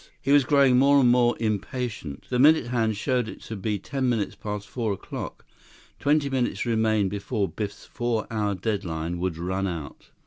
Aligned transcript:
He 0.19 0.31
was 0.31 0.45
growing 0.45 0.79
more 0.79 0.99
and 0.99 1.11
more 1.11 1.35
impatient. 1.39 2.25
The 2.31 2.39
minute 2.39 2.65
hand 2.69 2.97
showed 2.97 3.27
it 3.27 3.39
to 3.41 3.55
be 3.55 3.77
ten 3.77 4.09
minutes 4.09 4.33
past 4.33 4.67
four 4.67 4.91
o'clock. 4.91 5.45
Twenty 5.99 6.27
minutes 6.27 6.65
remained 6.65 7.11
before 7.11 7.47
Biff's 7.47 7.85
four 7.85 8.25
hour 8.31 8.55
deadline 8.55 9.19
would 9.19 9.37
run 9.37 9.67
out. 9.67 10.09